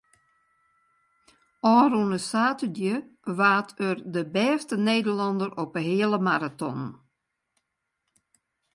[1.77, 2.97] Ofrûne saterdei
[3.37, 6.81] waard er de bêste Nederlanner op de heale maraton.